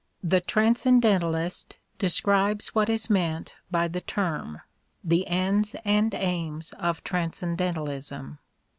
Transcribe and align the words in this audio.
"The 0.31 0.41
Transcendentalist" 0.41 1.77
describes 2.05 2.73
what 2.73 2.89
is 2.89 3.07
meant 3.07 3.53
by 3.69 3.87
the 3.87 4.01
term— 4.01 4.61
the 5.03 5.27
ends 5.27 5.75
and 5.85 6.11
aims 6.15 6.73
of 6.79 7.03
transcendentalism. 7.03 8.39